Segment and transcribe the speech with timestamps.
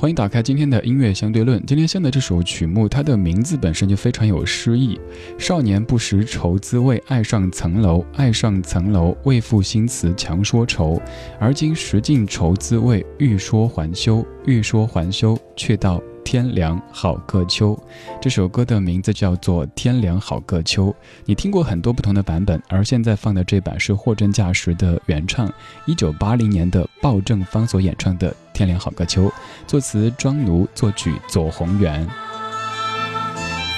[0.00, 1.60] 欢迎打开今天的音乐相对论。
[1.66, 4.96] 今天先的这首曲目，它的名字本身就非常有诗意。
[5.36, 11.02] 少年不识愁滋味，爱上层楼，爱上层楼，为赋新词强说愁。
[11.40, 16.00] 而今识尽愁滋味，欲说还休，欲说还休，却道。
[16.24, 17.74] 天凉好个秋，
[18.20, 20.88] 这首歌的名字叫做《天凉好个秋》。
[21.24, 25.50] 你听过很多不同的版本，而现在放的这版是货真价实的原唱，
[25.86, 29.24] 一九八零年的鲍正芳所演唱的《天凉好个秋》，
[29.68, 32.08] 作词庄奴，作曲左宏元。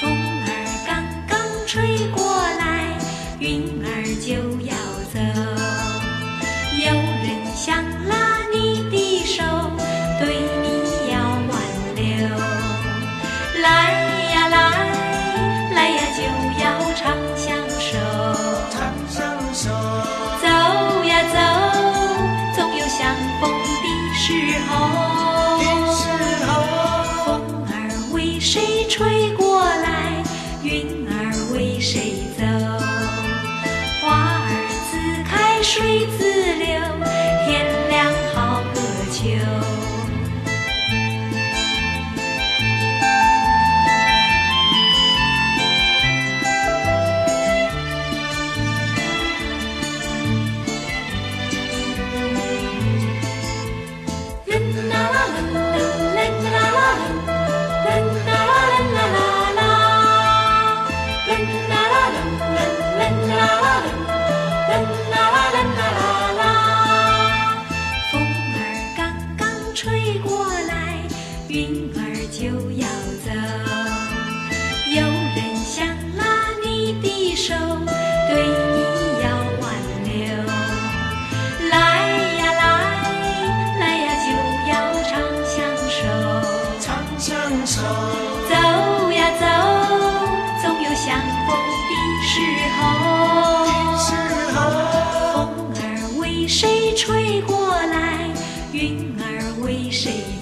[0.01, 2.20] 风儿刚刚吹过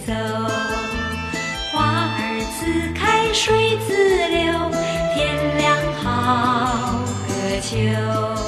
[0.09, 0.15] 走。
[1.71, 2.65] 花儿自
[2.95, 3.93] 开，水自
[4.29, 4.71] 流，
[5.15, 5.19] 天
[5.59, 5.67] 凉
[6.03, 6.99] 好
[7.29, 8.48] 个秋。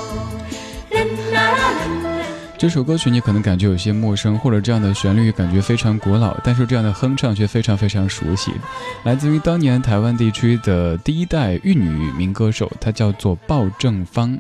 [2.61, 8.53] 这首歌曲你可能感觉有些陌生，或者这样的旋律感觉非常古老，但是这样的哼唱却非常非常熟悉，
[9.03, 14.39] 来自于当年台湾地区的第一代玉女民歌手，她叫做鲍正芳。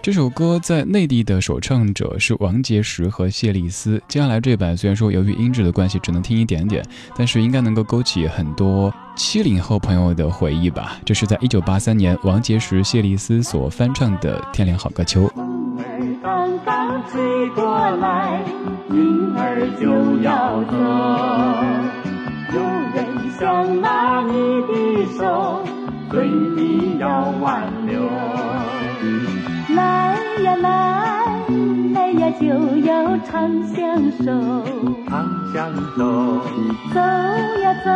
[0.00, 4.02] 这首歌在内地的首唱者是王杰石和谢丽斯。
[4.08, 6.82] 接下来这版虽然说由于音质的关系只能听一点点，
[7.14, 10.98] 但是应该能够勾起很多七零后朋友的回忆吧。
[11.04, 15.28] 这是在一九八三年王杰石、谢丽斯所翻唱的《天凉好个秋》。
[16.88, 17.62] 风吹过
[17.96, 18.42] 来，
[18.90, 20.72] 云儿就要走，
[22.54, 22.58] 有
[22.94, 23.04] 人
[23.38, 24.32] 想拉你
[24.62, 24.72] 的
[25.18, 25.60] 手，
[26.10, 28.08] 对你要挽留。
[29.76, 31.44] 来呀来，
[31.92, 32.46] 来呀就
[32.78, 34.32] 要长相守，
[35.10, 36.40] 长相守。
[36.94, 37.00] 走
[37.60, 37.90] 呀走，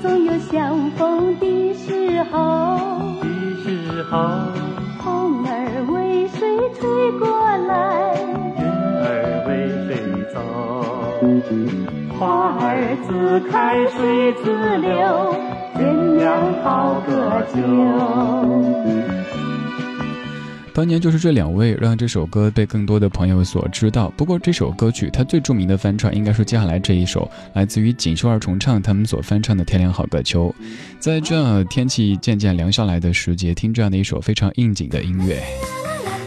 [0.00, 2.78] 总有相逢的时候。
[3.20, 3.26] 的
[3.64, 4.18] 时候，
[5.04, 5.50] 风儿
[5.92, 6.38] 为谁
[6.78, 7.26] 吹过
[7.66, 8.14] 来？
[8.56, 8.62] 云
[9.02, 9.50] 儿为
[9.88, 9.90] 谁
[10.32, 10.36] 走？
[12.18, 12.62] 花儿
[13.02, 14.42] 自开水自
[14.78, 14.90] 流，
[15.76, 15.82] 鸳
[16.22, 16.24] 鸯
[16.62, 16.70] 好
[17.04, 17.10] 个
[17.52, 17.58] 秋。
[20.74, 24.08] 当年就是这两位让这首歌被更多的朋友所知道。
[24.16, 30.54] 不过这首歌曲它最著名的翻唱应该是接下来这一首，来自于锦绣二重唱他们所翻唱的《天凉好个秋》。
[30.98, 35.42] 在这天气渐渐凉下来的时节，听这样的一首非常应景的音乐。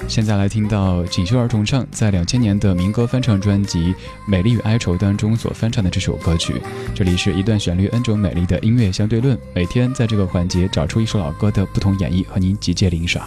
[0.08, 3.80] 现在来听到锦绣二重唱在两千年的民歌翻唱专辑
[4.28, 6.62] 《美丽与哀愁》当中所翻唱的这首歌曲。
[6.94, 13.26] 这里是一段旋律 N 种美丽的音乐相对论，每天在这个环节找出一首老歌的不同演绎，和您集结领赏。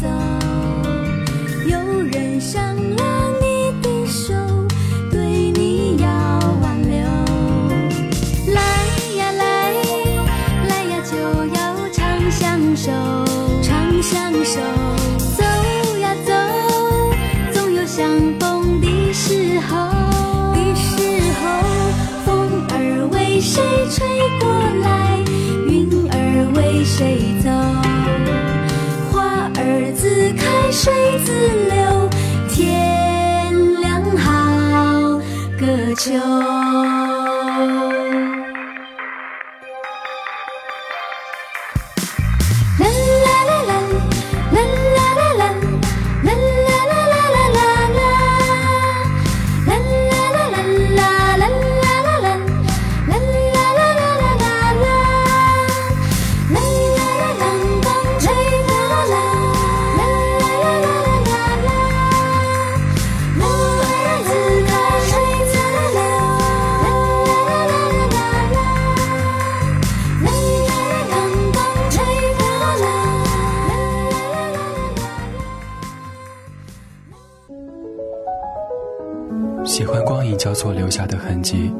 [0.00, 0.08] 走
[1.68, 2.62] 有人想
[2.96, 4.32] 拉你的手
[5.10, 6.08] 对你要
[6.62, 6.98] 挽留
[8.54, 8.60] 来
[9.16, 9.72] 呀来
[10.68, 11.16] 来呀就
[11.54, 12.90] 要长相守
[13.62, 14.60] 长相守
[15.36, 15.42] 走
[15.98, 16.32] 呀走。
[17.52, 18.08] 总有相
[18.38, 19.76] 逢的时候
[20.54, 21.44] 的时候
[22.24, 24.06] 风儿为谁吹
[24.40, 24.48] 过
[24.82, 25.18] 来
[25.68, 26.14] 云儿
[26.54, 27.65] 为谁走
[30.76, 30.92] 水
[31.24, 32.10] 自流，
[32.50, 35.18] 天凉好
[35.58, 36.12] 个秋。
[79.76, 81.70] 喜欢光影交错留下的痕迹，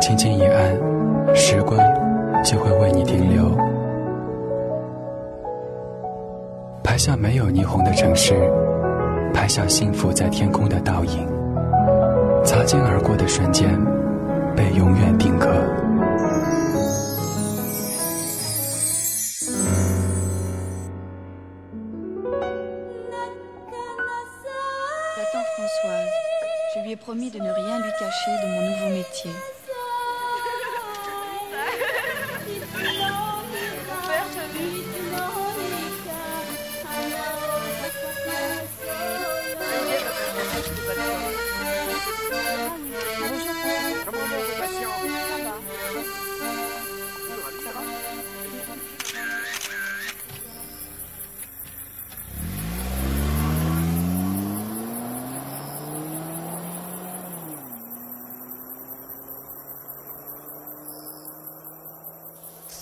[0.00, 0.72] 轻轻一按，
[1.34, 1.76] 时光
[2.44, 3.50] 就会为你停留。
[6.84, 8.32] 拍下没有霓虹的城市，
[9.34, 11.26] 拍下幸福在天空的倒影，
[12.44, 13.76] 擦肩而过的瞬间，
[14.54, 15.48] 被永远定格。
[28.28, 29.30] de mon nouveau métier.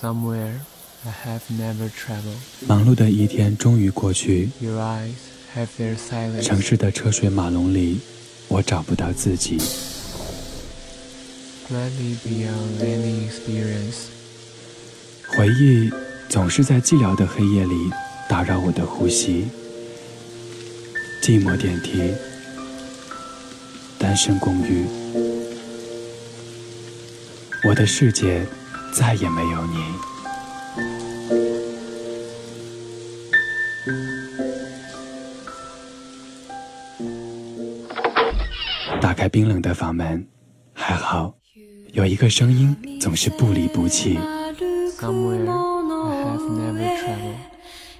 [0.05, 0.61] Somewhere
[1.06, 2.37] I have never traveled.
[2.67, 5.15] 忙碌的一天终于过去，Your eyes
[5.56, 6.43] have their silence.
[6.43, 8.01] 城市的车水马龙里，
[8.49, 9.56] 我找不到自己。
[11.71, 14.09] Let me beyond any experience.
[15.39, 15.91] 回忆
[16.29, 17.75] 总是在寂寥的黑夜里
[18.29, 19.47] 打扰我的呼吸。
[21.23, 22.12] 寂寞电梯，
[23.99, 24.85] 单身公寓，
[27.67, 28.47] 我的世界
[28.94, 29.78] 再也没有你。
[39.02, 40.28] 打开冰冷的房门，
[40.74, 41.33] 还好
[41.94, 44.19] 有一个声音总是不离不弃。
[45.00, 47.38] Somewhere I have never traveled.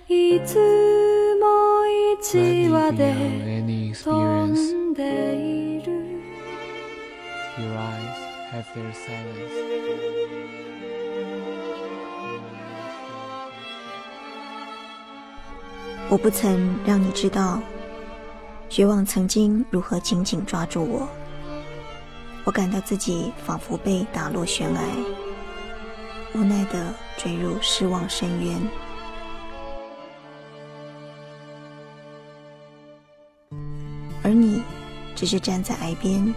[0.10, 0.58] いつ
[1.40, 1.46] も
[1.86, 4.74] Let 一 me 話 beyond で any 飛 experience.
[4.74, 5.02] んで
[5.36, 5.88] いる
[7.58, 8.18] Your eyes
[8.52, 9.93] have their silence.
[16.15, 17.61] 我不曾让你知道，
[18.69, 21.09] 绝望曾经如何紧紧抓住我。
[22.45, 24.81] 我感到自己仿佛被打落悬崖，
[26.33, 28.63] 无奈地坠入失望深渊。
[34.23, 34.63] 而你，
[35.17, 36.33] 只是站在崖边，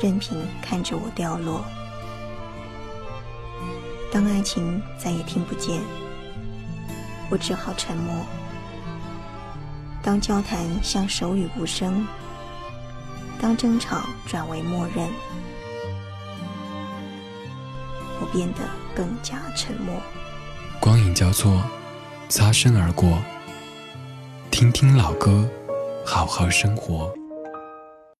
[0.00, 1.64] 任凭看着我掉落。
[4.10, 5.80] 当爱情再也听不见，
[7.30, 8.16] 我只好沉默。
[10.02, 12.04] 当交谈像手语无声，
[13.40, 15.08] 当争吵转为默认，
[18.20, 18.58] 我变得
[18.96, 19.94] 更加沉默。
[20.80, 21.62] 光影交错，
[22.28, 23.16] 擦身而过。
[24.50, 25.48] 听听老歌，
[26.04, 27.14] 好好生活。